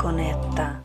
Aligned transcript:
Conecta. 0.00 0.84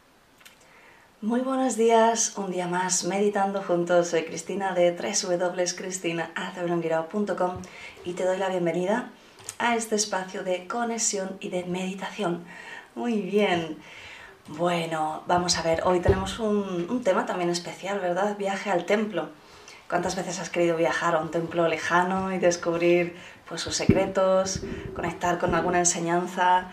Muy 1.22 1.42
buenos 1.42 1.78
días, 1.78 2.36
un 2.36 2.52
día 2.52 2.67
más 2.67 3.03
meditando 3.03 3.61
juntos. 3.61 4.08
Soy 4.08 4.23
Cristina 4.23 4.73
de 4.73 4.92
www.cristinaacebrunguirao.com 4.92 7.61
y 8.06 8.14
te 8.14 8.25
doy 8.25 8.38
la 8.38 8.50
bienvenida 8.50 9.11
a 9.59 9.75
este 9.75 9.94
espacio 9.95 10.44
de 10.44 10.66
conexión 10.66 11.38
y 11.41 11.50
de 11.50 11.64
meditación. 11.66 12.44
Muy 12.95 13.22
bien. 13.22 13.78
Bueno, 14.47 15.22
vamos 15.28 15.59
a 15.59 15.61
ver, 15.61 15.84
hoy 15.86 16.00
tenemos 16.00 16.39
un, 16.39 16.88
un 16.89 17.03
tema 17.03 17.28
también 17.28 17.52
especial, 17.52 18.00
¿verdad? 18.00 18.36
Viaje 18.36 18.72
al 18.72 18.86
templo. 18.86 19.30
¿Cuántas 19.88 20.16
veces 20.16 20.39
has 20.39 20.50
querido 20.50 20.75
viajar 20.75 21.14
a 21.14 21.19
un 21.19 21.30
templo 21.30 21.67
lejano 21.67 22.34
y 22.34 22.39
descubrir 22.39 23.16
pues, 23.47 23.61
sus 23.61 23.75
secretos, 23.75 24.64
conectar 24.95 25.38
con 25.38 25.53
alguna 25.53 25.78
enseñanza 25.78 26.72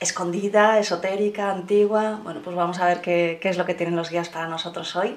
escondida, 0.00 0.78
esotérica, 0.78 1.50
antigua? 1.50 2.20
Bueno, 2.22 2.40
pues 2.44 2.54
vamos 2.54 2.78
a 2.80 2.86
ver 2.86 3.00
qué, 3.00 3.38
qué, 3.40 3.48
es 3.48 3.56
lo 3.56 3.64
que 3.64 3.74
tienen 3.74 3.96
los 3.96 4.10
guías 4.10 4.28
para 4.28 4.48
nosotros 4.48 4.94
hoy. 4.96 5.16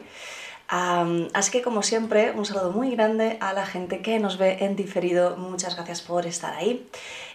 Así 0.69 1.51
que 1.51 1.63
como 1.63 1.81
siempre, 1.81 2.31
un 2.31 2.45
saludo 2.45 2.71
muy 2.71 2.91
grande 2.95 3.37
a 3.41 3.53
la 3.53 3.65
gente 3.65 4.01
que 4.01 4.19
nos 4.19 4.37
ve 4.37 4.57
en 4.61 4.75
diferido. 4.75 5.35
Muchas 5.35 5.75
gracias 5.75 6.01
por 6.01 6.27
estar 6.27 6.53
ahí. 6.53 6.87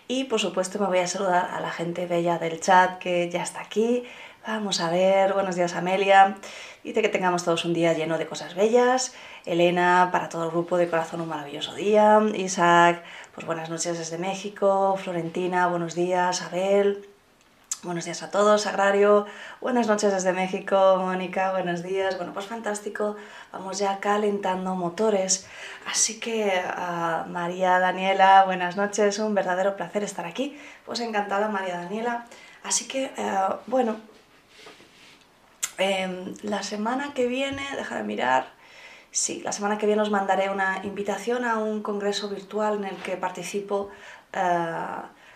Y 0.06 0.24
por 0.24 0.40
supuesto 0.40 0.78
me 0.78 0.86
voy 0.86 0.98
a 0.98 1.06
saludar 1.06 1.50
a 1.52 1.60
la 1.60 1.70
gente 1.70 2.06
bella 2.06 2.38
del 2.38 2.60
chat 2.60 2.98
que 2.98 3.28
ya 3.30 3.42
está 3.42 3.60
aquí. 3.60 4.04
Vamos 4.46 4.80
a 4.80 4.90
ver, 4.90 5.32
buenos 5.32 5.56
días 5.56 5.74
Amelia. 5.74 6.36
Dice 6.84 7.00
que 7.00 7.08
tengamos 7.08 7.44
todos 7.44 7.64
un 7.64 7.72
día 7.72 7.94
lleno 7.94 8.18
de 8.18 8.26
cosas 8.26 8.54
bellas. 8.54 9.14
Elena, 9.46 10.10
para 10.12 10.28
todo 10.28 10.44
el 10.44 10.50
grupo 10.50 10.76
de 10.76 10.88
corazón 10.88 11.22
un 11.22 11.28
maravilloso 11.28 11.74
día. 11.74 12.20
Isaac, 12.34 13.02
pues 13.34 13.46
buenas 13.46 13.68
noches 13.68 13.98
desde 13.98 14.16
México. 14.16 14.96
Florentina, 14.96 15.66
buenos 15.66 15.94
días. 15.96 16.40
Abel, 16.42 17.08
buenos 17.82 18.04
días 18.04 18.22
a 18.22 18.30
todos. 18.30 18.62
Sagrario, 18.62 19.26
buenas 19.60 19.88
noches 19.88 20.12
desde 20.12 20.32
México. 20.32 20.98
Mónica, 21.00 21.50
buenos 21.50 21.82
días. 21.82 22.16
Bueno, 22.16 22.32
pues 22.32 22.46
fantástico. 22.46 23.16
Vamos 23.52 23.78
ya 23.78 23.98
calentando 23.98 24.76
motores. 24.76 25.48
Así 25.90 26.20
que 26.20 26.62
uh, 26.64 27.28
María 27.28 27.80
Daniela, 27.80 28.44
buenas 28.44 28.76
noches. 28.76 29.18
Un 29.18 29.34
verdadero 29.34 29.76
placer 29.76 30.04
estar 30.04 30.26
aquí. 30.26 30.56
Pues 30.86 31.00
encantada 31.00 31.48
María 31.48 31.78
Daniela. 31.78 32.26
Así 32.62 32.86
que, 32.86 33.10
uh, 33.18 33.54
bueno, 33.66 33.96
eh, 35.78 36.34
la 36.42 36.62
semana 36.62 37.12
que 37.14 37.26
viene, 37.26 37.62
deja 37.76 37.96
de 37.96 38.04
mirar, 38.04 38.46
sí, 39.14 39.40
la 39.44 39.52
semana 39.52 39.78
que 39.78 39.86
viene 39.86 40.02
os 40.02 40.10
mandaré 40.10 40.50
una 40.50 40.80
invitación 40.82 41.44
a 41.44 41.58
un 41.58 41.82
congreso 41.82 42.28
virtual 42.28 42.78
en 42.78 42.84
el 42.84 42.96
que 42.96 43.16
participo 43.16 43.88
eh, 44.32 44.40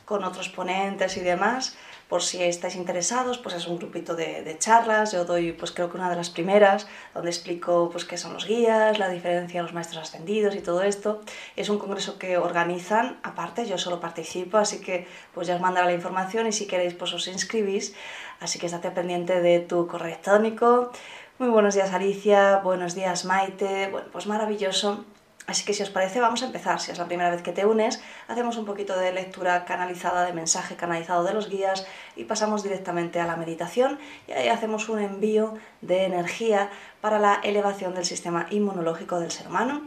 con 0.05 0.25
otros 0.25 0.49
ponentes 0.49 1.17
y 1.17 1.21
demás. 1.21 1.77
Por 2.09 2.23
si 2.23 2.43
estáis 2.43 2.75
interesados, 2.75 3.37
pues 3.39 3.55
es 3.55 3.67
un 3.69 3.79
grupito 3.79 4.17
de, 4.17 4.57
charlas. 4.59 5.13
Yo 5.13 5.25
doy, 5.27 5.53
pues 5.53 5.71
creo 5.71 5.91
que 5.91 5.97
una 5.99 6.11
de 6.11 6.17
las 6.17 6.31
primeras, 6.31 6.89
donde 7.15 7.31
explico 7.31 7.91
pues 7.93 8.05
qué 8.05 8.17
son 8.17 8.33
los 8.33 8.47
guías, 8.47 8.99
la 8.99 9.11
diferencia 9.11 9.61
de 9.61 9.63
los 9.67 9.75
maestros 9.75 10.03
ascendidos 10.03 10.57
y 10.57 10.61
todo 10.61 10.83
esto. 10.83 11.21
Es 11.55 11.69
un 11.69 11.79
congreso 11.79 12.19
que 12.19 12.39
organizan, 12.39 13.21
aparte, 13.23 13.67
yo 13.67 13.77
solo 13.79 14.01
participo, 14.01 14.57
así 14.57 14.81
que 14.81 15.07
pues 15.35 15.47
ya 15.47 15.55
os 15.55 15.61
mandaré 15.61 15.87
la 15.89 15.95
información 15.95 16.47
y 16.47 16.53
si 16.53 16.67
queréis 16.67 16.95
pues 16.95 17.13
os 17.13 17.29
inscribís. 17.29 17.95
Así 18.41 18.59
que 18.59 18.67
estate 18.67 18.91
pendiente 18.91 19.41
de 19.41 19.61
tu 19.61 19.87
correo 19.87 20.09
electrónico. 20.09 20.91
Muy 21.39 21.51
buenos 21.51 21.77
días 21.77 21.93
Alicia, 21.93 22.57
buenos 22.65 22.97
días 22.97 23.25
Maite, 23.25 23.91
bueno, 23.93 24.09
pues 24.11 24.27
maravilloso. 24.27 25.05
Así 25.47 25.65
que 25.65 25.73
si 25.73 25.85
os 25.85 25.91
parece 25.91 26.19
vamos 26.19 26.43
a 26.43 26.47
empezar, 26.47 26.81
si 26.81 26.91
es 26.91 26.99
la 26.99 27.05
primera 27.05 27.31
vez 27.31 27.43
que 27.43 27.53
te 27.53 27.65
unes, 27.65 28.03
hacemos 28.27 28.57
un 28.57 28.65
poquito 28.65 28.99
de 28.99 29.13
lectura 29.13 29.65
canalizada, 29.65 30.25
de 30.25 30.33
mensaje 30.33 30.75
canalizado 30.75 31.23
de 31.23 31.35
los 31.35 31.49
guías 31.49 31.87
y 32.17 32.25
pasamos 32.25 32.65
directamente 32.65 33.21
a 33.21 33.27
la 33.27 33.37
meditación 33.37 34.01
y 34.27 34.33
ahí 34.33 34.49
hacemos 34.49 34.89
un 34.89 34.99
envío 34.99 35.55
de 35.81 36.07
energía 36.07 36.71
para 37.01 37.21
la 37.21 37.37
elevación 37.45 37.95
del 37.95 38.05
sistema 38.05 38.49
inmunológico 38.51 39.21
del 39.21 39.31
ser 39.31 39.47
humano. 39.47 39.83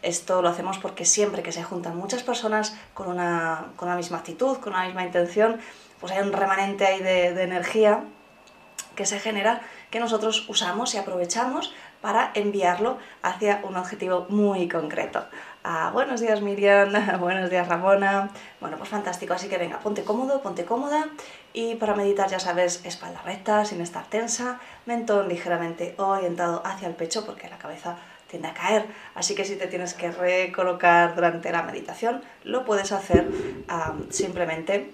Esto 0.00 0.40
lo 0.40 0.48
hacemos 0.48 0.78
porque 0.78 1.04
siempre 1.04 1.42
que 1.42 1.52
se 1.52 1.62
juntan 1.62 1.98
muchas 1.98 2.22
personas 2.22 2.74
con 2.94 3.08
una, 3.08 3.72
con 3.76 3.90
la 3.90 3.96
misma 3.96 4.16
actitud, 4.16 4.56
con 4.56 4.72
la 4.72 4.86
misma 4.86 5.04
intención, 5.04 5.60
pues 6.00 6.14
hay 6.14 6.22
un 6.22 6.32
remanente 6.32 6.86
ahí 6.86 7.02
de 7.02 7.42
energía 7.42 8.04
que 8.94 9.06
se 9.06 9.18
genera 9.20 9.62
que 9.90 10.00
nosotros 10.00 10.48
usamos 10.48 10.94
y 10.94 10.98
aprovechamos 10.98 11.72
para 12.00 12.32
enviarlo 12.34 12.98
hacia 13.22 13.60
un 13.62 13.76
objetivo 13.76 14.26
muy 14.28 14.68
concreto. 14.68 15.24
Ah, 15.62 15.90
buenos 15.94 16.20
días 16.20 16.42
Miriam, 16.42 16.92
buenos 17.20 17.48
días 17.48 17.66
Ramona. 17.66 18.30
Bueno, 18.60 18.76
pues 18.76 18.90
fantástico, 18.90 19.32
así 19.32 19.48
que 19.48 19.56
venga, 19.56 19.78
ponte 19.78 20.04
cómodo, 20.04 20.42
ponte 20.42 20.66
cómoda 20.66 21.06
y 21.54 21.76
para 21.76 21.94
meditar 21.94 22.28
ya 22.28 22.38
sabes, 22.38 22.84
espalda 22.84 23.22
recta, 23.22 23.64
sin 23.64 23.80
estar 23.80 24.04
tensa, 24.04 24.60
mentón 24.84 25.28
ligeramente 25.28 25.94
orientado 25.96 26.60
hacia 26.66 26.88
el 26.88 26.94
pecho 26.94 27.24
porque 27.24 27.48
la 27.48 27.56
cabeza 27.56 27.96
tiende 28.28 28.48
a 28.48 28.54
caer, 28.54 28.86
así 29.14 29.34
que 29.34 29.44
si 29.44 29.56
te 29.56 29.66
tienes 29.68 29.94
que 29.94 30.10
recolocar 30.10 31.14
durante 31.14 31.52
la 31.52 31.62
meditación, 31.62 32.22
lo 32.42 32.64
puedes 32.64 32.92
hacer 32.92 33.28
um, 33.70 34.10
simplemente 34.10 34.92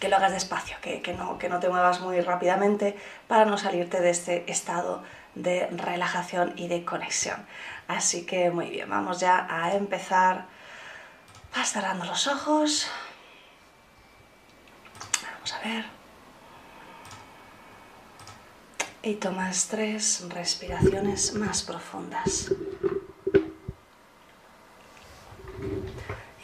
que 0.00 0.08
lo 0.08 0.16
hagas 0.16 0.32
despacio, 0.32 0.76
que, 0.80 1.02
que, 1.02 1.12
no, 1.12 1.38
que 1.38 1.48
no 1.48 1.60
te 1.60 1.68
muevas 1.68 2.00
muy 2.00 2.20
rápidamente 2.20 2.96
para 3.26 3.44
no 3.44 3.58
salirte 3.58 4.00
de 4.00 4.10
este 4.10 4.50
estado 4.50 5.02
de 5.34 5.66
relajación 5.68 6.52
y 6.56 6.68
de 6.68 6.84
conexión. 6.84 7.46
Así 7.86 8.26
que 8.26 8.50
muy 8.50 8.70
bien, 8.70 8.88
vamos 8.88 9.20
ya 9.20 9.46
a 9.50 9.74
empezar. 9.74 10.46
Vas 11.54 11.72
cerrando 11.72 12.04
los 12.04 12.26
ojos. 12.26 12.88
Vamos 15.22 15.52
a 15.54 15.60
ver. 15.60 15.84
Y 19.02 19.14
tomas 19.14 19.68
tres 19.68 20.26
respiraciones 20.28 21.34
más 21.34 21.62
profundas. 21.62 22.52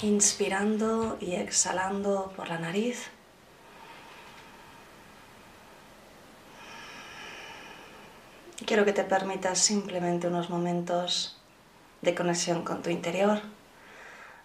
Inspirando 0.01 1.19
y 1.21 1.35
exhalando 1.35 2.33
por 2.37 2.49
la 2.49 2.59
nariz. 2.59 3.11
Quiero 8.67 8.87
que 8.87 8.95
te 8.95 9.05
permitas 9.05 9.59
simplemente 9.59 10.27
unos 10.27 10.49
momentos 10.49 11.37
de 12.01 12.15
conexión 12.15 12.65
con 12.65 12.83
tu 12.83 12.89
interior. 12.89 13.43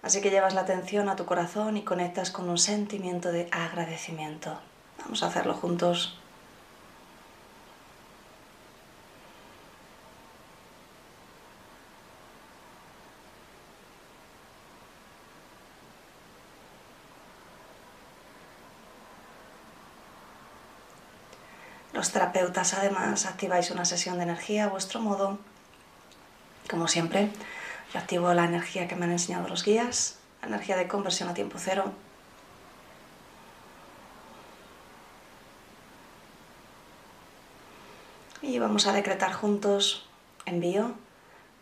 Así 0.01 0.19
que 0.19 0.29
llevas 0.29 0.53
la 0.53 0.61
atención 0.61 1.07
a 1.07 1.15
tu 1.15 1.25
corazón 1.25 1.77
y 1.77 1.83
conectas 1.83 2.29
con 2.29 2.49
un 2.49 2.57
sentimiento 2.57 3.31
de 3.31 3.47
agradecimiento. 3.51 4.59
Vamos 4.99 5.23
a 5.23 5.27
hacerlo 5.27 5.53
juntos. 5.53 6.17
Los 21.99 22.13
terapeutas 22.13 22.75
además 22.75 23.25
activáis 23.25 23.71
una 23.71 23.83
sesión 23.83 24.15
de 24.19 24.23
energía 24.23 24.63
a 24.63 24.69
vuestro 24.69 25.01
modo. 25.01 25.37
Como 26.69 26.87
siempre, 26.87 27.29
yo 27.93 27.99
activo 27.99 28.33
la 28.33 28.45
energía 28.45 28.87
que 28.87 28.95
me 28.95 29.03
han 29.03 29.11
enseñado 29.11 29.49
los 29.49 29.65
guías, 29.65 30.17
la 30.39 30.47
energía 30.47 30.77
de 30.77 30.87
conversión 30.87 31.27
a 31.27 31.33
tiempo 31.33 31.57
cero, 31.59 31.91
Y 38.41 38.59
vamos 38.59 38.87
a 38.87 38.93
decretar 38.93 39.33
juntos, 39.33 40.07
envío 40.45 40.93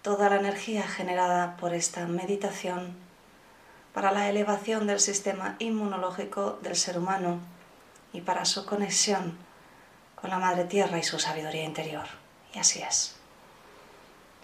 toda 0.03 0.29
la 0.29 0.35
energía 0.35 0.87
generada 0.87 1.57
por 1.57 1.73
esta 1.73 2.05
meditación 2.05 2.95
para 3.91 4.11
la 4.11 4.29
elevación 4.29 4.85
del 4.85 4.99
sistema 4.99 5.55
inmunológico 5.57 6.59
del 6.61 6.75
ser 6.75 6.99
humano 6.99 7.39
y 8.13 8.21
para 8.21 8.45
su 8.45 8.67
conexión 8.67 9.46
con 10.19 10.29
la 10.29 10.39
Madre 10.39 10.65
Tierra 10.65 10.97
y 10.97 11.03
su 11.03 11.19
sabiduría 11.19 11.63
interior. 11.63 12.07
Y 12.53 12.59
así 12.59 12.81
es. 12.81 13.15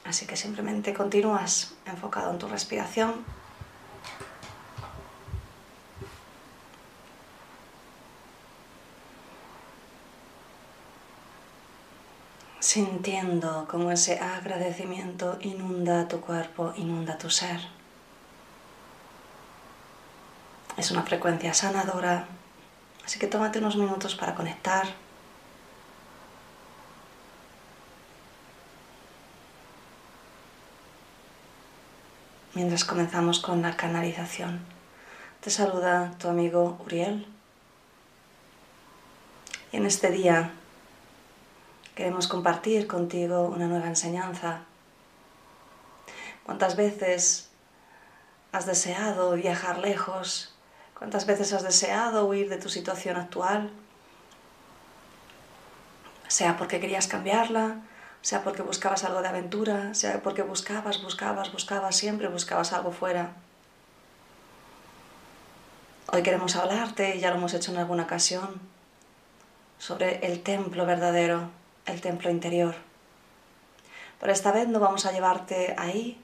Así 0.06 0.26
que 0.26 0.36
simplemente 0.36 0.94
continúas 0.94 1.74
enfocado 1.86 2.32
en 2.32 2.38
tu 2.38 2.48
respiración. 2.48 3.26
Sintiendo 12.60 13.68
cómo 13.70 13.92
ese 13.92 14.20
agradecimiento 14.20 15.38
inunda 15.42 16.08
tu 16.08 16.22
cuerpo, 16.22 16.74
inunda 16.78 17.18
tu 17.18 17.30
ser. 17.30 17.60
Es 20.78 20.90
una 20.92 21.04
frecuencia 21.04 21.54
sanadora, 21.54 22.26
así 23.06 23.20
que 23.20 23.28
tómate 23.28 23.60
unos 23.60 23.76
minutos 23.76 24.16
para 24.16 24.34
conectar 24.34 24.88
mientras 32.54 32.86
comenzamos 32.86 33.40
con 33.40 33.62
la 33.62 33.76
canalización. 33.76 34.60
Te 35.42 35.50
saluda 35.50 36.14
tu 36.20 36.28
amigo 36.28 36.78
Uriel. 36.86 37.28
Y 39.72 39.78
en 39.78 39.86
este 39.86 40.12
día 40.12 40.52
queremos 41.96 42.28
compartir 42.28 42.88
contigo 42.88 43.48
una 43.48 43.68
nueva 43.68 43.88
enseñanza. 43.88 44.62
¿Cuántas 46.44 46.76
veces 46.76 47.50
has 48.52 48.66
deseado 48.66 49.34
viajar 49.34 49.80
lejos? 49.80 50.54
¿Cuántas 50.98 51.26
veces 51.26 51.54
has 51.54 51.64
deseado 51.64 52.26
huir 52.26 52.50
de 52.50 52.58
tu 52.58 52.70
situación 52.70 53.18
actual? 53.18 53.72
Sea 56.28 56.56
porque 56.58 56.80
querías 56.80 57.08
cambiarla, 57.08 57.82
sea 58.24 58.42
porque 58.42 58.62
buscabas 58.62 59.04
algo 59.04 59.22
de 59.22 59.28
aventura, 59.28 59.94
sea 59.94 60.24
porque 60.24 60.44
buscabas, 60.44 61.04
buscabas, 61.04 61.52
buscabas, 61.52 61.96
siempre 61.98 62.30
buscabas 62.30 62.72
algo 62.72 62.94
fuera. 62.94 63.34
Hoy 66.08 66.24
queremos 66.24 66.56
hablarte, 66.56 67.18
y 67.18 67.20
ya 67.20 67.32
lo 67.32 67.36
hemos 67.36 67.54
hecho 67.54 67.72
en 67.72 67.80
alguna 67.80 68.04
ocasión, 68.04 68.62
sobre 69.78 70.26
el 70.26 70.42
templo 70.42 70.86
verdadero, 70.86 71.50
el 71.86 72.00
templo 72.00 72.32
interior. 72.32 72.76
Pero 74.22 74.32
esta 74.32 74.54
vez 74.54 74.70
no 74.70 74.80
vamos 74.80 75.06
a 75.06 75.12
llevarte 75.12 75.76
ahí, 75.78 76.18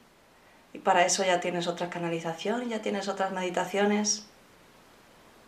y 0.72 0.80
para 0.80 1.06
eso 1.06 1.26
ya 1.26 1.42
tienes 1.42 1.68
otra 1.68 1.90
canalización, 1.90 2.70
ya 2.70 2.82
tienes 2.82 3.10
otras 3.10 3.34
meditaciones, 3.34 4.26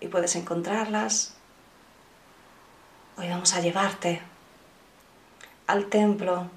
y 0.02 0.10
puedes 0.10 0.36
encontrarlas. 0.36 1.34
Hoy 3.16 3.30
vamos 3.30 3.54
a 3.54 3.62
llevarte 3.62 4.22
al 5.72 5.86
templo, 5.86 6.50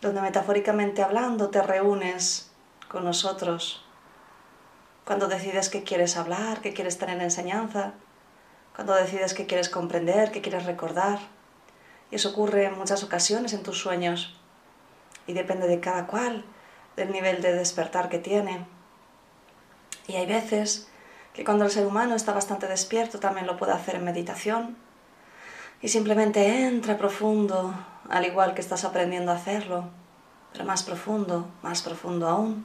donde 0.00 0.22
metafóricamente 0.22 1.02
hablando 1.02 1.50
te 1.50 1.60
reúnes 1.60 2.50
con 2.88 3.04
nosotros, 3.04 3.84
cuando 5.04 5.28
decides 5.28 5.68
que 5.68 5.82
quieres 5.82 6.16
hablar, 6.16 6.62
que 6.62 6.72
quieres 6.72 6.96
tener 6.96 7.20
enseñanza, 7.20 7.92
cuando 8.74 8.94
decides 8.94 9.34
que 9.34 9.44
quieres 9.44 9.68
comprender, 9.68 10.30
que 10.30 10.40
quieres 10.40 10.64
recordar. 10.64 11.18
Y 12.10 12.14
eso 12.14 12.30
ocurre 12.30 12.64
en 12.64 12.78
muchas 12.78 13.04
ocasiones 13.04 13.52
en 13.52 13.62
tus 13.62 13.78
sueños 13.78 14.34
y 15.26 15.34
depende 15.34 15.66
de 15.66 15.80
cada 15.80 16.06
cual, 16.06 16.46
del 16.96 17.12
nivel 17.12 17.42
de 17.42 17.52
despertar 17.52 18.08
que 18.08 18.18
tiene. 18.18 18.64
Y 20.06 20.14
hay 20.14 20.24
veces 20.24 20.88
que 21.34 21.44
cuando 21.44 21.66
el 21.66 21.70
ser 21.70 21.86
humano 21.86 22.14
está 22.14 22.32
bastante 22.32 22.66
despierto 22.68 23.20
también 23.20 23.46
lo 23.46 23.58
puede 23.58 23.72
hacer 23.72 23.96
en 23.96 24.04
meditación, 24.04 24.87
y 25.80 25.88
simplemente 25.88 26.66
entra 26.66 26.98
profundo, 26.98 27.74
al 28.08 28.24
igual 28.24 28.54
que 28.54 28.60
estás 28.60 28.84
aprendiendo 28.84 29.30
a 29.30 29.36
hacerlo, 29.36 29.84
pero 30.52 30.64
más 30.64 30.82
profundo, 30.82 31.48
más 31.62 31.82
profundo 31.82 32.26
aún. 32.28 32.64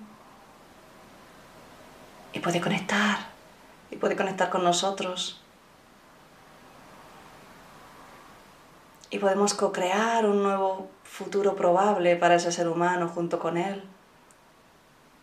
Y 2.33 2.39
puede 2.39 2.59
conectar, 2.59 3.17
y 3.91 3.97
puede 3.97 4.15
conectar 4.15 4.49
con 4.49 4.63
nosotros. 4.63 5.39
Y 9.11 9.19
podemos 9.19 9.53
co-crear 9.53 10.25
un 10.25 10.41
nuevo 10.41 10.89
futuro 11.03 11.55
probable 11.55 12.15
para 12.15 12.35
ese 12.35 12.51
ser 12.51 12.67
humano 12.67 13.07
junto 13.07 13.37
con 13.37 13.57
él. 13.57 13.83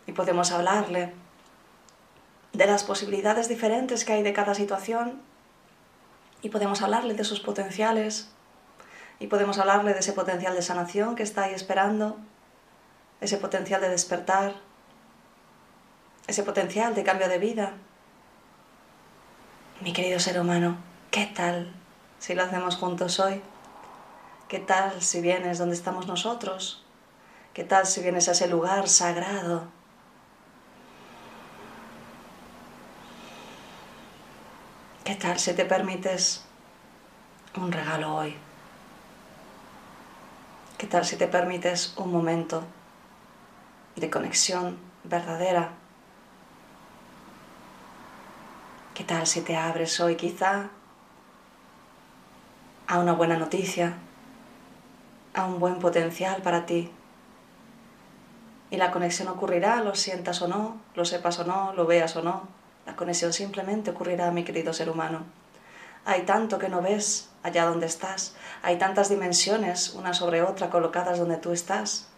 Y 0.07 0.13
podemos 0.13 0.53
hablarle 0.53 1.13
de 2.53 2.65
las 2.65 2.85
posibilidades 2.85 3.49
diferentes 3.49 4.05
que 4.05 4.13
hay 4.13 4.23
de 4.23 4.31
cada 4.31 4.55
situación 4.55 5.21
y 6.41 6.49
podemos 6.49 6.81
hablarle 6.81 7.13
de 7.13 7.23
sus 7.23 7.39
potenciales 7.39 8.29
y 9.19 9.27
podemos 9.27 9.59
hablarle 9.59 9.93
de 9.93 9.99
ese 9.99 10.13
potencial 10.13 10.55
de 10.55 10.61
sanación 10.61 11.15
que 11.15 11.23
está 11.23 11.43
ahí 11.43 11.53
esperando, 11.53 12.17
ese 13.21 13.37
potencial 13.37 13.79
de 13.79 13.89
despertar, 13.89 14.55
ese 16.27 16.43
potencial 16.43 16.95
de 16.95 17.03
cambio 17.03 17.29
de 17.29 17.37
vida. 17.37 17.73
Mi 19.81 19.93
querido 19.93 20.19
ser 20.19 20.39
humano, 20.39 20.77
¿qué 21.11 21.27
tal 21.27 21.73
si 22.19 22.33
lo 22.33 22.43
hacemos 22.43 22.77
juntos 22.77 23.19
hoy? 23.19 23.41
¿Qué 24.47 24.59
tal 24.59 25.01
si 25.01 25.21
vienes 25.21 25.59
donde 25.59 25.75
estamos 25.75 26.07
nosotros? 26.07 26.83
¿Qué 27.53 27.63
tal 27.63 27.85
si 27.85 28.01
vienes 28.01 28.27
a 28.27 28.31
ese 28.31 28.47
lugar 28.47 28.87
sagrado? 28.87 29.67
¿Qué 35.11 35.17
tal 35.17 35.37
si 35.39 35.53
te 35.53 35.65
permites 35.65 36.41
un 37.57 37.69
regalo 37.69 38.15
hoy? 38.15 38.33
¿Qué 40.77 40.87
tal 40.87 41.03
si 41.03 41.17
te 41.17 41.27
permites 41.27 41.93
un 41.97 42.13
momento 42.13 42.63
de 43.97 44.09
conexión 44.09 44.77
verdadera? 45.03 45.73
¿Qué 48.93 49.03
tal 49.03 49.27
si 49.27 49.41
te 49.41 49.57
abres 49.57 49.99
hoy 49.99 50.15
quizá 50.15 50.69
a 52.87 52.97
una 52.97 53.11
buena 53.11 53.35
noticia, 53.35 53.97
a 55.33 55.43
un 55.43 55.59
buen 55.59 55.79
potencial 55.79 56.41
para 56.41 56.65
ti? 56.65 56.89
Y 58.69 58.77
la 58.77 58.91
conexión 58.91 59.27
ocurrirá, 59.27 59.83
lo 59.83 59.93
sientas 59.93 60.41
o 60.41 60.47
no, 60.47 60.77
lo 60.95 61.03
sepas 61.03 61.37
o 61.39 61.43
no, 61.43 61.73
lo 61.73 61.85
veas 61.85 62.15
o 62.15 62.21
no, 62.21 62.60
la 62.91 62.97
conexión 62.97 63.31
simplemente 63.31 63.91
ocurrirá, 63.91 64.31
mi 64.31 64.43
querido 64.43 64.73
ser 64.73 64.89
humano. 64.89 65.23
Hay 66.03 66.23
tanto 66.23 66.59
que 66.59 66.67
no 66.67 66.81
ves 66.81 67.29
allá 67.41 67.63
donde 67.63 67.85
estás. 67.85 68.35
Hay 68.63 68.77
tantas 68.77 69.07
dimensiones, 69.07 69.93
una 69.93 70.13
sobre 70.13 70.43
otra, 70.43 70.69
colocadas 70.69 71.17
donde 71.17 71.37
tú 71.37 71.53
estás. 71.53 72.09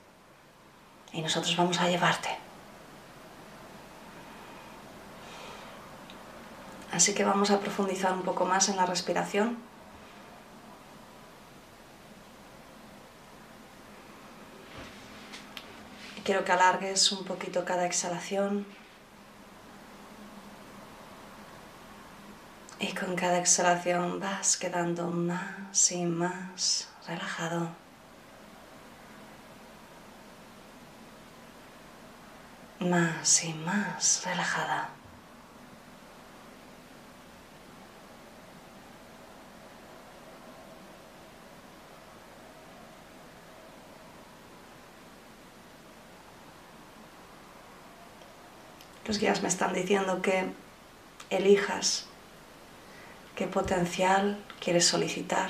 Y 1.11 1.21
nosotros 1.21 1.55
vamos 1.55 1.79
a 1.79 1.89
llevarte. 1.89 2.29
Así 6.91 7.13
que 7.13 7.23
vamos 7.23 7.51
a 7.51 7.59
profundizar 7.59 8.13
un 8.13 8.23
poco 8.23 8.45
más 8.45 8.67
en 8.67 8.77
la 8.77 8.87
respiración. 8.87 9.59
Quiero 16.23 16.43
que 16.43 16.51
alargues 16.51 17.11
un 17.11 17.25
poquito 17.25 17.63
cada 17.63 17.85
exhalación. 17.85 18.65
Y 22.83 22.91
con 22.91 23.15
cada 23.15 23.37
exhalación 23.39 24.19
vas 24.19 24.57
quedando 24.57 25.07
más 25.07 25.89
y 25.93 26.03
más 26.03 26.89
relajado. 27.07 27.69
Más 32.81 33.41
y 33.45 33.53
más 33.53 34.25
relajada. 34.25 34.89
Los 49.05 49.19
guías 49.19 49.41
me 49.41 49.47
están 49.47 49.71
diciendo 49.73 50.21
que 50.21 50.47
elijas 51.29 52.07
¿Qué 53.35 53.47
potencial 53.47 54.37
quieres 54.59 54.85
solicitar? 54.85 55.49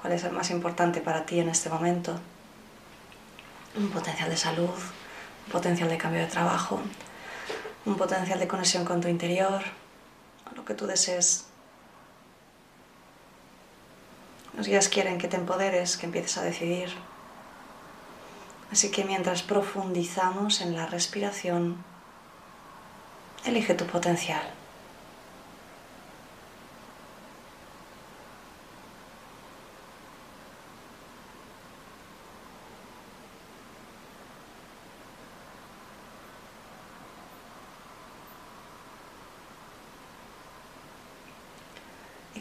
¿Cuál 0.00 0.12
es 0.12 0.22
el 0.22 0.30
más 0.30 0.50
importante 0.50 1.00
para 1.00 1.26
ti 1.26 1.40
en 1.40 1.48
este 1.48 1.68
momento? 1.68 2.16
Un 3.76 3.90
potencial 3.90 4.30
de 4.30 4.36
salud, 4.36 4.70
un 4.70 5.52
potencial 5.52 5.88
de 5.88 5.98
cambio 5.98 6.20
de 6.20 6.28
trabajo, 6.28 6.80
un 7.84 7.96
potencial 7.96 8.38
de 8.38 8.46
conexión 8.46 8.84
con 8.84 9.00
tu 9.00 9.08
interior, 9.08 9.60
lo 10.54 10.64
que 10.64 10.74
tú 10.74 10.86
desees. 10.86 11.46
Los 14.56 14.68
guías 14.68 14.88
quieren 14.88 15.18
que 15.18 15.26
te 15.26 15.36
empoderes, 15.36 15.96
que 15.96 16.06
empieces 16.06 16.38
a 16.38 16.42
decidir. 16.42 16.90
Así 18.70 18.92
que 18.92 19.02
mientras 19.02 19.42
profundizamos 19.42 20.60
en 20.60 20.76
la 20.76 20.86
respiración, 20.86 21.82
elige 23.44 23.74
tu 23.74 23.86
potencial. 23.86 24.59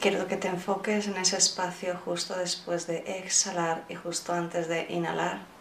Quiero 0.10 0.28
que 0.28 0.38
te 0.38 0.48
enfoques 0.48 1.08
en 1.08 1.18
ese 1.18 1.38
espacio 1.38 1.96
justo 2.04 2.36
después 2.36 2.88
de 2.88 3.04
exhalar 3.20 3.86
y 3.90 3.94
justo 3.94 4.34
antes 4.34 4.68
de 4.68 4.88
inhalar. 4.90 5.59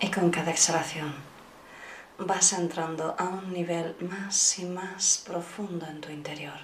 Y 0.00 0.10
con 0.10 0.30
cada 0.30 0.52
exhalación 0.52 1.12
vas 2.18 2.52
entrando 2.52 3.16
a 3.18 3.24
un 3.24 3.52
nivel 3.52 3.96
más 4.00 4.58
y 4.58 4.64
más 4.64 5.22
profundo 5.26 5.86
en 5.86 6.00
tu 6.00 6.10
interior. 6.10 6.58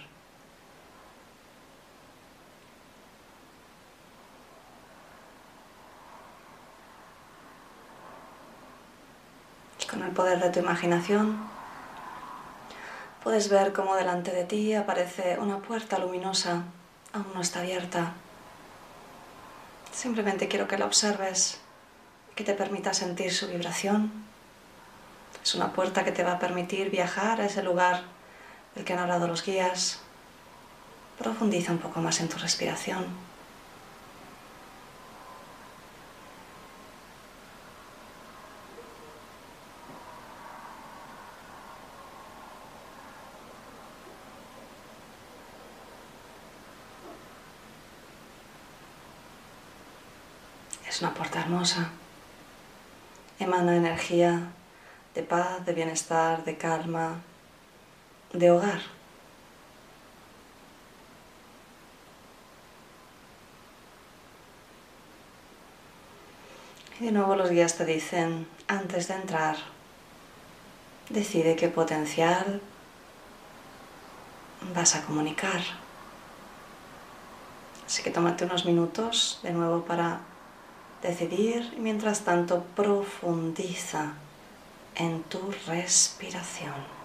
Y 9.80 9.86
con 9.86 10.02
el 10.02 10.10
poder 10.12 10.40
de 10.40 10.50
tu 10.50 10.60
imaginación 10.60 11.48
puedes 13.22 13.48
ver 13.48 13.72
cómo 13.72 13.96
delante 13.96 14.30
de 14.32 14.44
ti 14.44 14.74
aparece 14.74 15.38
una 15.38 15.58
puerta 15.58 15.98
luminosa, 15.98 16.64
aún 17.12 17.26
no 17.34 17.40
está 17.40 17.60
abierta. 17.60 18.12
Simplemente 19.92 20.46
quiero 20.48 20.68
que 20.68 20.78
la 20.78 20.86
observes 20.86 21.63
que 22.34 22.44
te 22.44 22.54
permita 22.54 22.92
sentir 22.94 23.32
su 23.32 23.46
vibración. 23.48 24.12
Es 25.42 25.54
una 25.54 25.72
puerta 25.72 26.04
que 26.04 26.12
te 26.12 26.24
va 26.24 26.32
a 26.32 26.38
permitir 26.38 26.90
viajar 26.90 27.40
a 27.40 27.46
ese 27.46 27.62
lugar 27.62 28.02
del 28.74 28.84
que 28.84 28.92
han 28.92 28.98
hablado 28.98 29.28
los 29.28 29.44
guías. 29.44 30.00
Profundiza 31.18 31.72
un 31.72 31.78
poco 31.78 32.00
más 32.00 32.20
en 32.20 32.28
tu 32.28 32.38
respiración. 32.38 33.04
Es 50.88 51.00
una 51.02 51.12
puerta 51.12 51.40
hermosa 51.40 51.90
emana 53.38 53.76
energía 53.76 54.52
de 55.14 55.22
paz, 55.22 55.64
de 55.64 55.72
bienestar, 55.72 56.44
de 56.44 56.56
calma, 56.56 57.20
de 58.32 58.50
hogar. 58.50 58.80
Y 67.00 67.06
de 67.06 67.12
nuevo 67.12 67.34
los 67.34 67.50
guías 67.50 67.76
te 67.76 67.84
dicen, 67.84 68.46
antes 68.68 69.08
de 69.08 69.14
entrar, 69.14 69.56
decide 71.10 71.56
qué 71.56 71.68
potencial 71.68 72.60
vas 74.74 74.94
a 74.94 75.02
comunicar. 75.02 75.60
Así 77.86 78.02
que 78.02 78.10
tómate 78.10 78.44
unos 78.44 78.64
minutos 78.64 79.40
de 79.42 79.52
nuevo 79.52 79.84
para 79.84 80.20
decidir 81.04 81.74
mientras 81.78 82.22
tanto 82.22 82.64
profundiza 82.74 84.14
en 84.96 85.22
tu 85.24 85.52
respiración. 85.66 87.03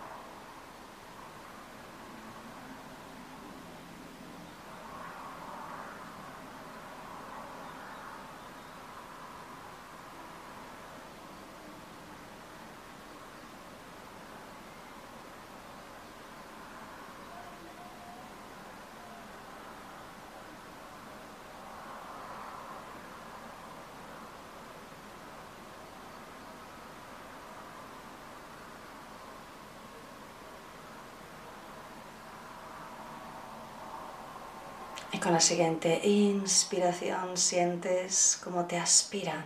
Con 35.30 35.36
la 35.36 35.42
siguiente 35.42 36.02
inspiración 36.08 37.38
sientes 37.38 38.42
como 38.44 38.66
te 38.66 38.78
aspiran. 38.78 39.46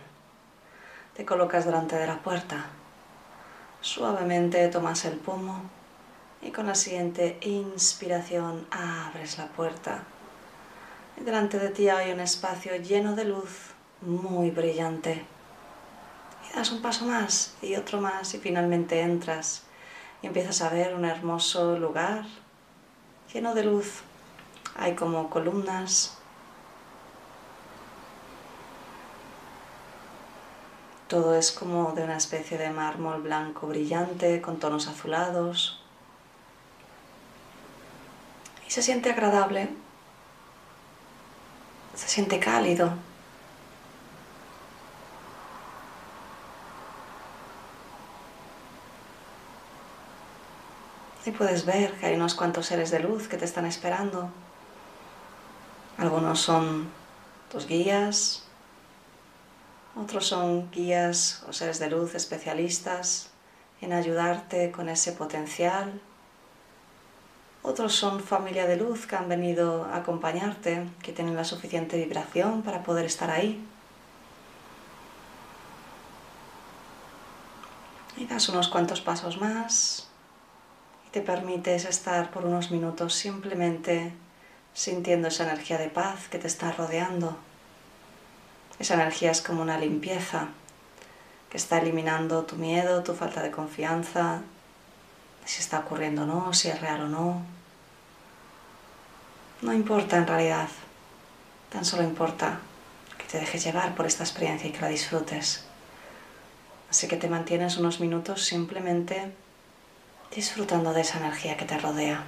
Te 1.14 1.26
colocas 1.26 1.66
delante 1.66 1.94
de 1.96 2.06
la 2.06 2.22
puerta. 2.22 2.70
Suavemente 3.82 4.66
tomas 4.68 5.04
el 5.04 5.18
pomo 5.18 5.60
y 6.40 6.52
con 6.52 6.68
la 6.68 6.74
siguiente 6.74 7.36
inspiración 7.42 8.66
abres 8.70 9.36
la 9.36 9.48
puerta. 9.48 10.04
Delante 11.22 11.58
de 11.58 11.68
ti 11.68 11.90
hay 11.90 12.12
un 12.12 12.20
espacio 12.20 12.74
lleno 12.76 13.14
de 13.14 13.26
luz 13.26 13.74
muy 14.00 14.50
brillante. 14.50 15.22
Y 16.48 16.56
das 16.56 16.72
un 16.72 16.80
paso 16.80 17.04
más 17.04 17.56
y 17.60 17.76
otro 17.76 18.00
más 18.00 18.32
y 18.32 18.38
finalmente 18.38 19.02
entras 19.02 19.64
y 20.22 20.28
empiezas 20.28 20.62
a 20.62 20.70
ver 20.70 20.94
un 20.94 21.04
hermoso 21.04 21.78
lugar 21.78 22.24
lleno 23.30 23.54
de 23.54 23.64
luz 23.64 24.02
hay 24.76 24.94
como 24.94 25.30
columnas. 25.30 26.18
Todo 31.08 31.34
es 31.36 31.52
como 31.52 31.92
de 31.92 32.02
una 32.02 32.16
especie 32.16 32.58
de 32.58 32.70
mármol 32.70 33.22
blanco 33.22 33.66
brillante 33.66 34.40
con 34.40 34.58
tonos 34.58 34.88
azulados. 34.88 35.80
Y 38.66 38.70
se 38.70 38.82
siente 38.82 39.10
agradable, 39.10 39.68
se 41.94 42.08
siente 42.08 42.40
cálido. 42.40 42.94
Y 51.26 51.30
puedes 51.30 51.64
ver 51.64 51.92
que 51.98 52.06
hay 52.06 52.16
unos 52.16 52.34
cuantos 52.34 52.66
seres 52.66 52.90
de 52.90 53.00
luz 53.00 53.28
que 53.28 53.36
te 53.36 53.44
están 53.46 53.64
esperando. 53.64 54.30
Algunos 55.96 56.40
son 56.40 56.88
tus 57.50 57.66
guías, 57.66 58.44
otros 59.96 60.26
son 60.26 60.70
guías 60.72 61.44
o 61.48 61.52
seres 61.52 61.78
de 61.78 61.88
luz 61.88 62.16
especialistas 62.16 63.30
en 63.80 63.92
ayudarte 63.92 64.72
con 64.72 64.88
ese 64.88 65.12
potencial. 65.12 66.00
Otros 67.62 67.94
son 67.94 68.20
familia 68.20 68.66
de 68.66 68.76
luz 68.76 69.06
que 69.06 69.14
han 69.14 69.28
venido 69.28 69.84
a 69.84 69.98
acompañarte, 69.98 70.88
que 71.00 71.12
tienen 71.12 71.36
la 71.36 71.44
suficiente 71.44 71.96
vibración 71.96 72.62
para 72.62 72.82
poder 72.82 73.04
estar 73.04 73.30
ahí. 73.30 73.64
Y 78.16 78.26
das 78.26 78.48
unos 78.48 78.68
cuantos 78.68 79.00
pasos 79.00 79.40
más 79.40 80.08
y 81.06 81.10
te 81.10 81.20
permites 81.20 81.84
estar 81.84 82.30
por 82.32 82.44
unos 82.44 82.70
minutos 82.70 83.14
simplemente 83.14 84.12
sintiendo 84.74 85.28
esa 85.28 85.44
energía 85.44 85.78
de 85.78 85.88
paz 85.88 86.28
que 86.28 86.38
te 86.38 86.48
está 86.48 86.72
rodeando. 86.72 87.38
Esa 88.78 88.94
energía 88.94 89.30
es 89.30 89.40
como 89.40 89.62
una 89.62 89.78
limpieza 89.78 90.48
que 91.48 91.56
está 91.56 91.78
eliminando 91.78 92.42
tu 92.42 92.56
miedo, 92.56 93.04
tu 93.04 93.14
falta 93.14 93.40
de 93.40 93.52
confianza, 93.52 94.42
si 95.44 95.60
está 95.60 95.78
ocurriendo 95.78 96.22
o 96.22 96.26
no, 96.26 96.52
si 96.52 96.68
es 96.68 96.80
real 96.80 97.02
o 97.02 97.08
no. 97.08 97.42
No 99.62 99.72
importa 99.72 100.16
en 100.16 100.26
realidad, 100.26 100.68
tan 101.70 101.84
solo 101.84 102.02
importa 102.02 102.58
que 103.16 103.24
te 103.24 103.38
dejes 103.38 103.62
llevar 103.64 103.94
por 103.94 104.06
esta 104.06 104.24
experiencia 104.24 104.68
y 104.68 104.72
que 104.72 104.80
la 104.80 104.88
disfrutes. 104.88 105.64
Así 106.90 107.06
que 107.06 107.16
te 107.16 107.28
mantienes 107.28 107.76
unos 107.76 108.00
minutos 108.00 108.44
simplemente 108.44 109.32
disfrutando 110.34 110.92
de 110.92 111.02
esa 111.02 111.18
energía 111.18 111.56
que 111.56 111.64
te 111.64 111.78
rodea. 111.78 112.24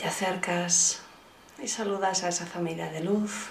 Te 0.00 0.06
acercas 0.06 1.02
y 1.62 1.68
saludas 1.68 2.24
a 2.24 2.30
esa 2.30 2.46
familia 2.46 2.90
de 2.90 3.04
luz. 3.04 3.50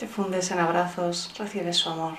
Te 0.00 0.08
fundes 0.08 0.50
en 0.50 0.58
abrazos, 0.58 1.32
recibes 1.38 1.76
su 1.76 1.90
amor. 1.90 2.18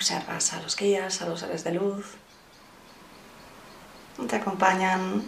Observas 0.00 0.54
a 0.54 0.62
los 0.62 0.76
guías, 0.76 1.20
a 1.20 1.26
los 1.26 1.40
seres 1.40 1.62
de 1.62 1.72
luz. 1.72 2.14
Te 4.30 4.36
acompañan, 4.36 5.22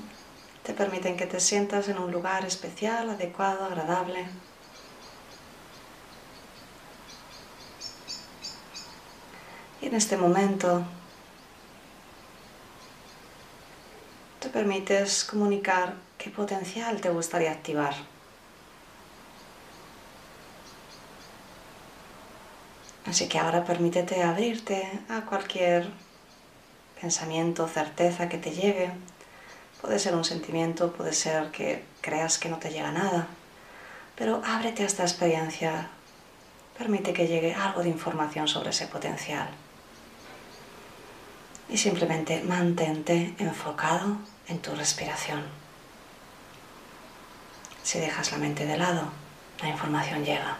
te 0.63 0.73
permiten 0.73 1.15
que 1.19 1.27
te 1.27 1.41
sientas 1.41 1.91
en 1.91 1.99
un 1.99 2.11
lugar 2.11 2.47
especial, 2.47 3.11
adecuado, 3.11 3.67
agradable. 3.67 4.27
Y 9.83 9.89
en 9.89 9.95
este 9.95 10.17
momento 10.17 10.83
te 14.41 14.49
permites 14.49 15.25
comunicar 15.25 15.97
qué 16.17 16.31
potencial 16.31 16.99
te 17.03 17.11
gustaría 17.11 17.53
activar. 17.53 17.95
Así 23.13 23.29
que 23.29 23.39
ahora 23.39 23.63
permítete 23.63 24.23
abrirte 24.23 24.89
a 25.11 25.21
cualquier 25.27 25.87
pensamiento, 26.99 27.69
certeza 27.69 28.27
que 28.31 28.39
te 28.39 28.53
llegue. 28.53 28.91
Puede 29.83 29.99
ser 29.99 30.15
un 30.15 30.25
sentimiento, 30.25 30.95
puede 30.95 31.13
ser 31.13 31.51
que 31.51 31.85
creas 32.01 32.39
que 32.39 32.49
no 32.49 32.57
te 32.57 32.71
llega 32.71 32.91
nada, 32.91 33.27
pero 34.17 34.41
ábrete 34.43 34.83
a 34.83 34.87
esta 34.87 35.03
experiencia. 35.03 35.91
Permite 36.79 37.13
que 37.13 37.29
llegue 37.29 37.55
algo 37.55 37.83
de 37.83 37.91
información 37.91 38.49
sobre 38.49 38.71
ese 38.71 38.87
potencial. 38.87 39.51
Y 41.69 41.77
simplemente 41.77 42.43
mantente 42.43 43.35
enfocado 43.37 44.17
en 44.49 44.59
tu 44.61 44.75
respiración. 44.75 45.43
Si 47.83 47.99
dejas 47.99 48.33
la 48.33 48.39
mente 48.39 48.65
de 48.65 48.79
lado, 48.79 49.03
la 49.61 49.69
información 49.69 50.25
llega. 50.25 50.57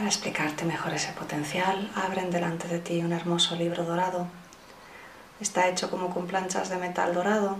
Para 0.00 0.08
explicarte 0.08 0.64
mejor 0.64 0.94
ese 0.94 1.12
potencial, 1.12 1.92
abren 1.94 2.30
delante 2.30 2.66
de 2.66 2.78
ti 2.78 3.02
un 3.02 3.12
hermoso 3.12 3.54
libro 3.54 3.84
dorado. 3.84 4.28
Está 5.40 5.68
hecho 5.68 5.90
como 5.90 6.08
con 6.08 6.26
planchas 6.26 6.70
de 6.70 6.78
metal 6.78 7.12
dorado. 7.12 7.58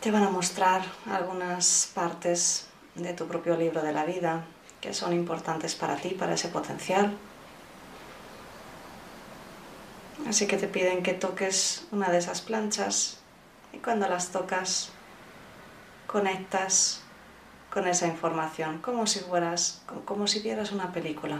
Te 0.00 0.10
van 0.10 0.22
a 0.22 0.30
mostrar 0.30 0.86
algunas 1.04 1.90
partes 1.94 2.68
de 2.94 3.12
tu 3.12 3.28
propio 3.28 3.58
libro 3.58 3.82
de 3.82 3.92
la 3.92 4.06
vida 4.06 4.46
que 4.80 4.94
son 4.94 5.12
importantes 5.12 5.74
para 5.74 5.96
ti, 5.96 6.16
para 6.18 6.32
ese 6.32 6.48
potencial. 6.48 7.14
Así 10.26 10.46
que 10.46 10.56
te 10.56 10.66
piden 10.66 11.02
que 11.02 11.12
toques 11.12 11.86
una 11.92 12.08
de 12.08 12.16
esas 12.16 12.40
planchas 12.40 13.18
y 13.74 13.80
cuando 13.80 14.08
las 14.08 14.30
tocas 14.30 14.88
conectas 16.06 17.03
con 17.74 17.88
esa 17.88 18.06
información, 18.06 18.78
como 18.78 19.04
si 19.08 19.18
fueras, 19.18 19.82
como 20.04 20.28
si 20.28 20.38
vieras 20.38 20.70
una 20.70 20.92
película. 20.92 21.38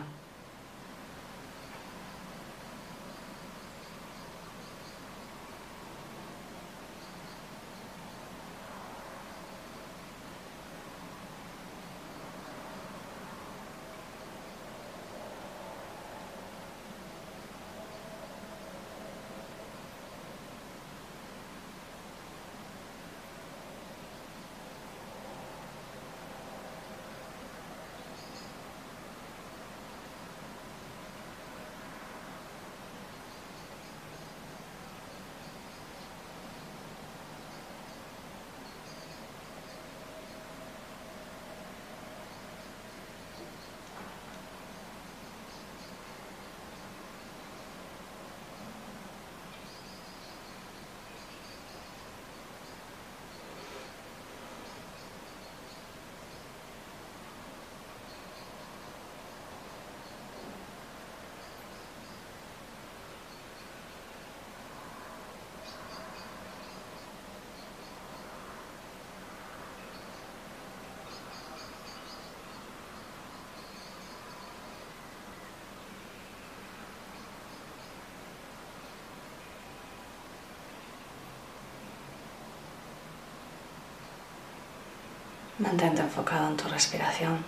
Mantente 85.59 86.03
enfocado 86.03 86.49
en 86.49 86.57
tu 86.57 86.69
respiración. 86.69 87.45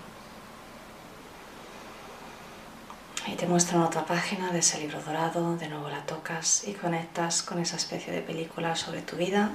Y 3.26 3.34
te 3.34 3.46
muestran 3.48 3.82
otra 3.82 4.06
página 4.06 4.52
de 4.52 4.60
ese 4.60 4.78
libro 4.78 5.02
dorado, 5.02 5.56
de 5.56 5.68
nuevo 5.68 5.88
la 5.88 6.06
tocas 6.06 6.68
y 6.68 6.74
conectas 6.74 7.42
con 7.42 7.58
esa 7.58 7.74
especie 7.76 8.12
de 8.12 8.22
película 8.22 8.76
sobre 8.76 9.02
tu 9.02 9.16
vida 9.16 9.50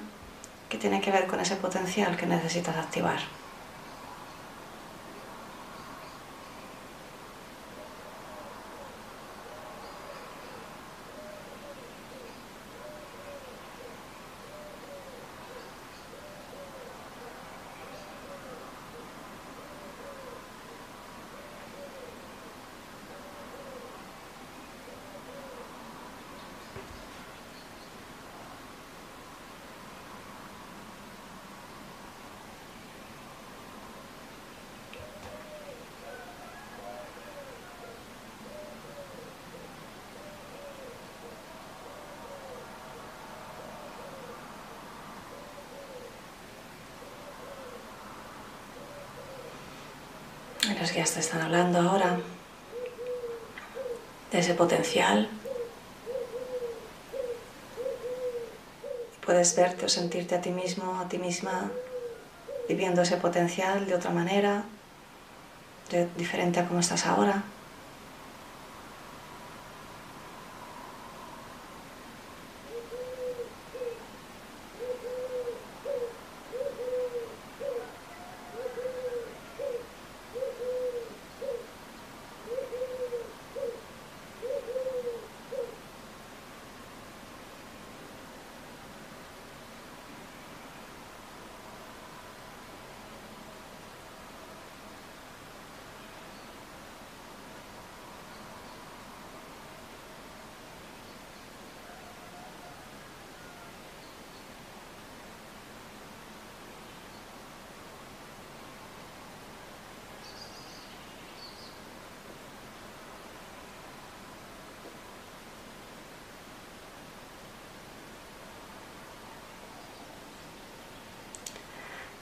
que 0.67 0.77
tiene 0.77 0.99
que 0.99 1.11
ver 1.11 1.27
con 1.27 1.39
ese 1.39 1.55
potencial 1.55 2.17
que 2.17 2.25
necesitas 2.25 2.75
activar. 2.75 3.19
Los 50.69 50.93
guías 50.93 51.11
te 51.11 51.19
están 51.19 51.41
hablando 51.41 51.79
ahora 51.79 52.17
de 54.31 54.39
ese 54.39 54.53
potencial. 54.53 55.27
Puedes 59.25 59.55
verte 59.55 59.85
o 59.85 59.89
sentirte 59.89 60.35
a 60.35 60.41
ti 60.41 60.51
mismo, 60.51 60.99
a 60.99 61.07
ti 61.07 61.17
misma, 61.17 61.71
viviendo 62.67 63.01
ese 63.01 63.17
potencial 63.17 63.85
de 63.85 63.95
otra 63.95 64.11
manera, 64.11 64.63
de, 65.89 66.07
diferente 66.17 66.59
a 66.59 66.67
como 66.67 66.79
estás 66.79 67.05
ahora. 67.05 67.43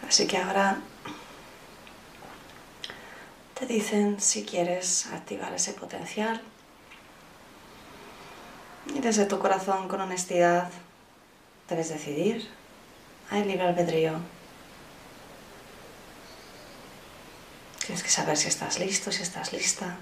Así 0.09 0.25
que 0.25 0.39
ahora 0.39 0.79
te 3.53 3.67
dicen 3.67 4.19
si 4.19 4.43
quieres 4.43 5.05
activar 5.05 5.53
ese 5.53 5.73
potencial. 5.73 6.41
Y 8.95 9.01
desde 9.01 9.27
tu 9.27 9.37
corazón 9.37 9.87
con 9.87 10.01
honestidad 10.01 10.71
debes 11.69 11.89
decidir. 11.89 12.49
Hay 13.29 13.43
libre 13.43 13.67
albedrío. 13.67 14.13
Tienes 17.85 18.01
que 18.01 18.09
saber 18.09 18.35
si 18.35 18.47
estás 18.47 18.79
listo, 18.79 19.11
si 19.11 19.21
estás 19.21 19.53
lista. 19.53 19.95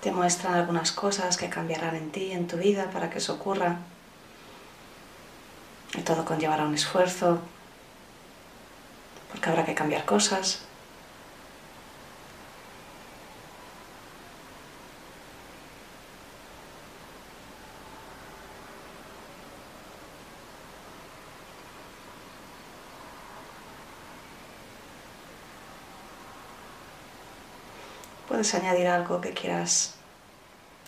Te 0.00 0.12
muestran 0.12 0.54
algunas 0.54 0.92
cosas 0.92 1.36
que 1.36 1.48
cambiarán 1.48 1.96
en 1.96 2.10
ti, 2.10 2.32
en 2.32 2.46
tu 2.46 2.56
vida, 2.56 2.90
para 2.90 3.10
que 3.10 3.18
eso 3.18 3.34
ocurra. 3.34 3.78
Y 5.94 6.02
todo 6.02 6.24
conllevará 6.24 6.64
un 6.64 6.74
esfuerzo, 6.74 7.40
porque 9.30 9.50
habrá 9.50 9.64
que 9.64 9.74
cambiar 9.74 10.04
cosas. 10.04 10.67
Puedes 28.38 28.54
añadir 28.54 28.86
algo 28.86 29.20
que 29.20 29.32
quieras 29.32 29.94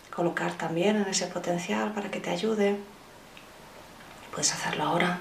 colocar 0.09 0.53
también 0.53 0.95
en 0.95 1.05
ese 1.09 1.27
potencial 1.27 1.91
para 1.91 2.09
que 2.09 2.21
te 2.21 2.29
ayude. 2.29 2.77
Puedes 4.31 4.53
hacerlo 4.53 4.85
ahora. 4.85 5.19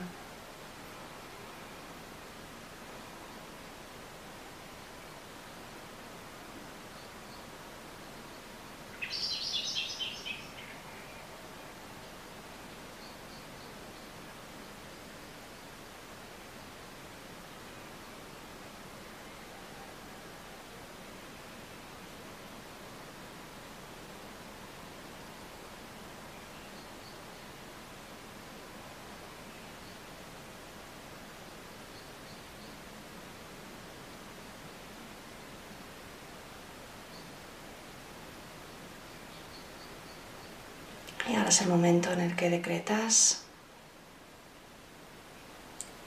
Es 41.51 41.61
el 41.63 41.69
momento 41.69 42.13
en 42.13 42.21
el 42.21 42.37
que 42.37 42.49
decretas 42.49 43.43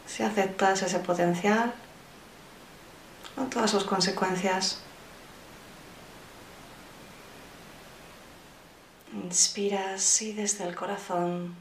si 0.08 0.24
aceptas 0.24 0.82
ese 0.84 1.00
potencial 1.00 1.74
con 3.36 3.50
todas 3.50 3.72
sus 3.72 3.84
consecuencias. 3.84 4.80
Inspiras 9.14 10.22
y 10.22 10.32
desde 10.32 10.64
el 10.66 10.76
corazón 10.76 11.56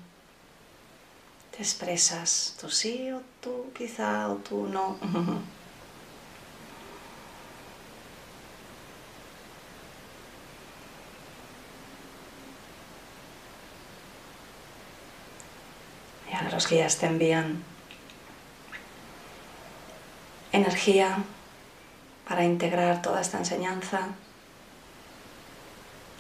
te 1.51 1.59
expresas 1.59 2.57
tú 2.61 2.71
sí 2.71 3.11
o 3.11 3.21
tú 3.41 3.73
quizá 3.75 4.29
o 4.29 4.37
tú 4.37 4.69
no. 4.69 4.97
los 16.63 16.71
guías 16.71 16.97
te 16.99 17.07
envían 17.07 17.65
energía 20.53 21.19
para 22.29 22.45
integrar 22.45 23.03
toda 23.03 23.21
esta 23.21 23.39
enseñanza. 23.39 24.11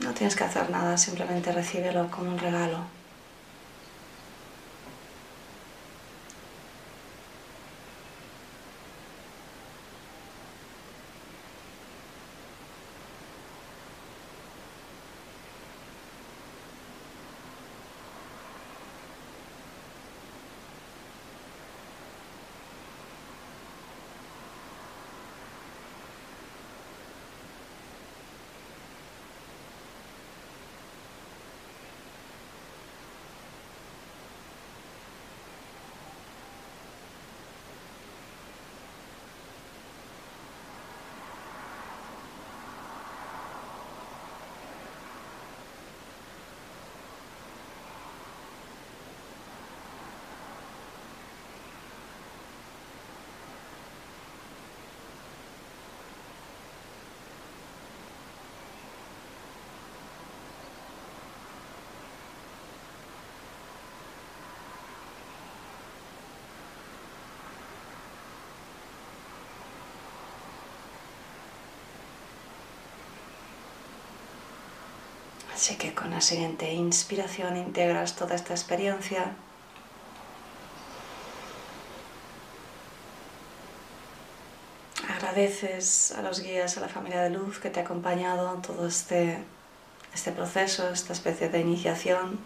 No 0.01 0.13
tienes 0.15 0.35
que 0.35 0.43
hacer 0.43 0.69
nada, 0.71 0.99
simplemente 0.99 1.53
recíbelo 1.53 2.11
como 2.11 2.33
un 2.33 2.39
regalo. 2.41 2.79
Así 75.63 75.77
que 75.77 75.95
con 75.95 76.11
la 76.11 76.21
siguiente 76.21 76.73
inspiración 76.73 77.57
integras 77.57 78.17
toda 78.17 78.35
esta 78.35 78.53
experiencia. 78.53 79.37
Agradeces 85.09 86.11
a 86.19 86.23
los 86.23 86.41
guías, 86.41 86.77
a 86.79 86.81
la 86.81 86.89
familia 86.89 87.21
de 87.21 87.31
luz 87.31 87.61
que 87.61 87.71
te 87.71 87.79
ha 87.79 87.85
acompañado 87.85 88.53
en 88.57 88.61
todo 88.61 88.89
este, 88.89 89.39
este 90.13 90.33
proceso, 90.33 90.89
esta 90.89 91.13
especie 91.13 91.49
de 91.49 91.61
iniciación, 91.61 92.41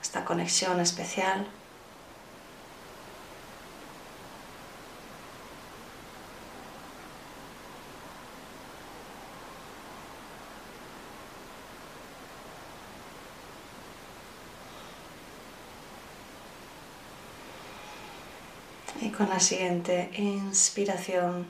esta 0.00 0.24
conexión 0.24 0.78
especial. 0.78 1.48
Y 19.02 19.09
con 19.20 19.28
la 19.28 19.38
siguiente 19.38 20.08
inspiración 20.14 21.46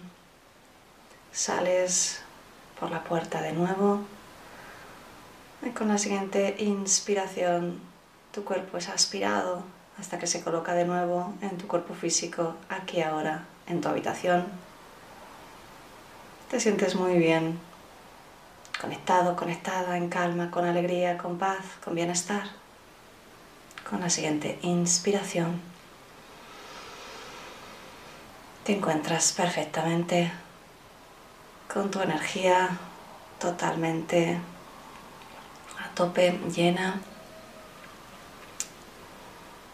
sales 1.30 2.20
por 2.80 2.90
la 2.90 3.04
puerta 3.04 3.40
de 3.42 3.52
nuevo. 3.52 4.00
Y 5.64 5.70
con 5.70 5.86
la 5.86 5.96
siguiente 5.96 6.56
inspiración 6.58 7.78
tu 8.32 8.42
cuerpo 8.42 8.76
es 8.76 8.88
aspirado 8.88 9.62
hasta 10.00 10.18
que 10.18 10.26
se 10.26 10.42
coloca 10.42 10.74
de 10.74 10.84
nuevo 10.84 11.32
en 11.42 11.58
tu 11.58 11.68
cuerpo 11.68 11.94
físico, 11.94 12.56
aquí 12.68 13.02
ahora, 13.02 13.44
en 13.68 13.80
tu 13.80 13.88
habitación. 13.88 14.46
Te 16.50 16.58
sientes 16.58 16.96
muy 16.96 17.18
bien, 17.18 17.56
conectado, 18.80 19.36
conectada, 19.36 19.96
en 19.96 20.08
calma, 20.08 20.50
con 20.50 20.64
alegría, 20.64 21.18
con 21.18 21.38
paz, 21.38 21.64
con 21.84 21.94
bienestar. 21.94 22.48
Con 23.88 24.00
la 24.00 24.10
siguiente 24.10 24.58
inspiración 24.62 25.69
te 28.64 28.76
encuentras 28.76 29.32
perfectamente 29.32 30.30
con 31.72 31.90
tu 31.90 32.00
energía 32.00 32.78
totalmente 33.38 34.38
a 35.78 35.94
tope, 35.94 36.38
llena. 36.54 37.00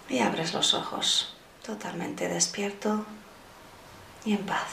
Y 0.09 0.21
abres 0.21 0.55
los 0.55 0.73
ojos 0.75 1.35
totalmente 1.65 2.29
despierto 2.29 3.05
y 4.25 4.35
en 4.35 4.47
paz. 4.47 4.69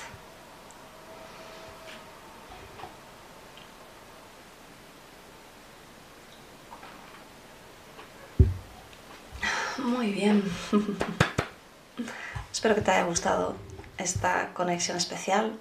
Muy 9.79 10.11
bien. 10.11 10.43
Espero 12.51 12.75
que 12.75 12.81
te 12.81 12.91
haya 12.91 13.05
gustado 13.05 13.55
esta 13.97 14.53
conexión 14.53 14.97
especial. 14.97 15.53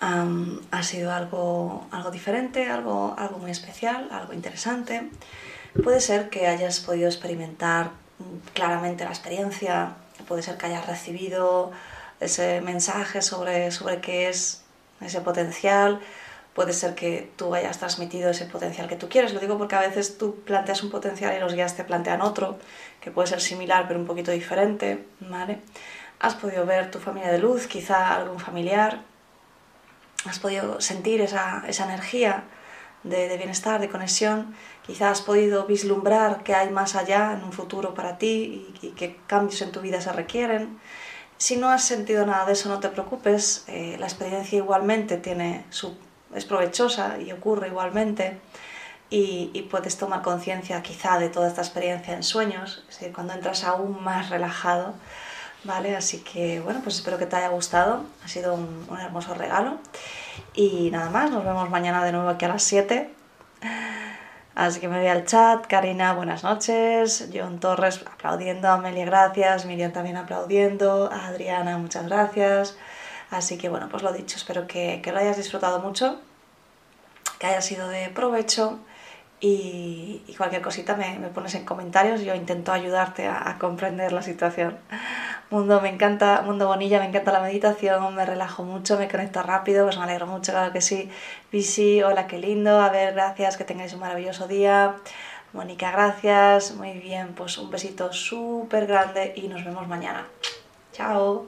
ha 0.00 0.82
sido 0.82 1.12
algo, 1.12 1.86
algo 1.90 2.10
diferente, 2.10 2.68
algo, 2.68 3.14
algo 3.18 3.38
muy 3.38 3.50
especial, 3.50 4.08
algo 4.10 4.32
interesante. 4.32 5.10
Puede 5.84 6.00
ser 6.00 6.30
que 6.30 6.46
hayas 6.46 6.80
podido 6.80 7.06
experimentar 7.06 7.90
claramente 8.54 9.04
la 9.04 9.10
experiencia, 9.10 9.94
puede 10.26 10.42
ser 10.42 10.56
que 10.56 10.66
hayas 10.66 10.86
recibido 10.86 11.70
ese 12.20 12.60
mensaje 12.60 13.22
sobre, 13.22 13.70
sobre 13.70 14.00
qué 14.00 14.28
es 14.28 14.62
ese 15.00 15.20
potencial, 15.20 16.00
puede 16.54 16.72
ser 16.72 16.94
que 16.94 17.30
tú 17.36 17.54
hayas 17.54 17.78
transmitido 17.78 18.30
ese 18.30 18.44
potencial 18.44 18.88
que 18.88 18.96
tú 18.96 19.08
quieres. 19.08 19.32
Lo 19.32 19.40
digo 19.40 19.56
porque 19.56 19.76
a 19.76 19.80
veces 19.80 20.18
tú 20.18 20.36
planteas 20.44 20.82
un 20.82 20.90
potencial 20.90 21.34
y 21.34 21.40
los 21.40 21.54
guías 21.54 21.76
te 21.76 21.84
plantean 21.84 22.20
otro, 22.20 22.58
que 23.00 23.10
puede 23.10 23.28
ser 23.28 23.40
similar 23.40 23.86
pero 23.88 23.98
un 23.98 24.06
poquito 24.06 24.30
diferente, 24.30 25.04
¿vale? 25.20 25.60
Has 26.20 26.34
podido 26.34 26.66
ver 26.66 26.90
tu 26.90 26.98
familia 26.98 27.32
de 27.32 27.38
luz, 27.38 27.66
quizá 27.66 28.14
algún 28.14 28.38
familiar, 28.38 29.00
has 30.26 30.38
podido 30.38 30.80
sentir 30.80 31.22
esa, 31.22 31.64
energía 31.66 32.44
de, 33.02 33.34
bienestar, 33.38 33.80
de 33.80 33.88
conexión, 33.88 34.54
quizá 34.86 35.10
has 35.10 35.22
podido 35.22 35.64
vislumbrar 35.66 36.42
qué 36.42 36.54
hay 36.54 36.68
más 36.68 36.94
allá 36.94 37.32
en 37.32 37.42
un 37.42 37.52
futuro 37.52 37.94
para 37.94 38.18
ti 38.18 38.74
y, 38.82 38.90
qué 38.90 39.18
cambios 39.26 39.62
en 39.62 39.72
tu 39.72 39.80
vida 39.80 40.02
se 40.02 40.12
requieren. 40.12 40.78
Si 41.38 41.56
no 41.56 41.70
has 41.70 41.84
sentido 41.84 42.26
nada 42.26 42.44
de 42.44 42.52
eso, 42.52 42.68
no 42.68 42.80
te 42.80 42.90
preocupes, 42.90 43.64
eh, 43.66 43.96
la 43.98 44.06
experiencia 44.06 44.58
igualmente 44.58 45.16
tiene 45.16 45.64
su, 45.70 45.96
es 46.34 46.44
provechosa 46.44 47.18
y 47.18 47.32
ocurre 47.32 47.68
igualmente. 47.68 48.38
Y, 49.08 49.50
y, 49.54 49.62
puedes 49.62 49.96
tomar 49.96 50.22
conciencia 50.22 50.82
quizá 50.82 51.18
de 51.18 51.30
toda 51.30 51.48
esta 51.48 51.62
experiencia 51.62 52.14
en 52.14 52.22
sueños, 52.22 52.84
es 52.88 53.00
decir, 53.00 53.12
cuando 53.12 53.32
entras 53.32 53.64
aún 53.64 54.04
más 54.04 54.30
relajado, 54.30 54.94
¿vale? 55.64 55.96
Así 55.96 56.18
que 56.18 56.60
bueno, 56.60 56.80
pues 56.82 56.96
espero 56.96 57.18
que 57.18 57.26
te 57.26 57.36
haya 57.36 57.48
gustado, 57.48 58.04
ha 58.24 58.28
sido 58.28 58.54
un, 58.54 58.86
hermoso 58.98 59.34
regalo. 59.34 59.78
Y 60.54 60.90
nada 60.90 61.10
más, 61.10 61.30
nos 61.30 61.44
vemos 61.44 61.70
mañana 61.70 62.04
de 62.04 62.12
nuevo 62.12 62.28
aquí 62.28 62.44
a 62.44 62.48
las 62.48 62.62
7. 62.62 63.10
Así 64.54 64.80
que 64.80 64.88
me 64.88 64.98
voy 64.98 65.08
al 65.08 65.24
chat, 65.24 65.66
Karina, 65.66 66.12
buenas 66.12 66.42
noches, 66.44 67.30
John 67.32 67.60
Torres 67.60 68.04
aplaudiendo, 68.12 68.68
Amelia, 68.68 69.06
gracias, 69.06 69.64
Miriam 69.64 69.92
también 69.92 70.16
aplaudiendo, 70.16 71.10
Adriana, 71.10 71.78
muchas 71.78 72.06
gracias. 72.06 72.76
Así 73.30 73.56
que 73.56 73.68
bueno, 73.68 73.88
pues 73.88 74.02
lo 74.02 74.12
dicho, 74.12 74.36
espero 74.36 74.66
que, 74.66 75.00
lo 75.06 75.18
hayas 75.18 75.36
disfrutado 75.36 75.78
mucho, 75.78 76.20
que 77.38 77.46
haya 77.46 77.62
sido 77.62 77.88
de 77.88 78.08
provecho 78.10 78.80
y, 79.40 80.22
cualquier 80.36 80.62
cosita 80.62 80.96
me, 80.96 81.18
me, 81.18 81.28
pones 81.28 81.54
en 81.54 81.64
comentarios, 81.64 82.20
yo 82.22 82.34
intento 82.34 82.72
ayudarte 82.72 83.28
a, 83.28 83.56
comprender 83.58 84.12
la 84.12 84.22
situación. 84.22 84.78
Mundo, 85.50 85.80
me 85.80 85.88
encanta, 85.88 86.42
Mundo 86.42 86.68
Bonilla, 86.68 87.00
me 87.00 87.06
encanta 87.06 87.32
la 87.32 87.40
meditación, 87.40 88.14
me 88.14 88.24
relajo 88.24 88.62
mucho, 88.62 88.96
me 88.96 89.08
conecto 89.08 89.42
rápido, 89.42 89.84
pues 89.84 89.98
me 89.98 90.04
alegro 90.04 90.28
mucho, 90.28 90.52
claro 90.52 90.72
que 90.72 90.80
sí. 90.80 91.10
Visi, 91.50 92.02
hola, 92.02 92.28
qué 92.28 92.38
lindo, 92.38 92.80
a 92.80 92.88
ver, 92.88 93.14
gracias, 93.14 93.56
que 93.56 93.64
tengáis 93.64 93.92
un 93.92 94.00
maravilloso 94.00 94.46
día. 94.46 94.94
Mónica, 95.52 95.90
gracias, 95.90 96.76
muy 96.76 96.92
bien, 96.92 97.34
pues 97.34 97.58
un 97.58 97.68
besito 97.68 98.12
súper 98.12 98.86
grande 98.86 99.32
y 99.34 99.48
nos 99.48 99.64
vemos 99.64 99.88
mañana. 99.88 100.28
Chao. 100.92 101.46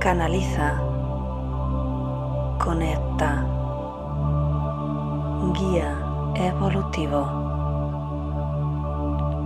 Canaliza. 0.00 0.78
Conecta 2.62 3.46
guía 5.54 5.96
evolutivo, 6.34 7.43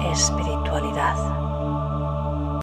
espiritualidad. 0.00 1.47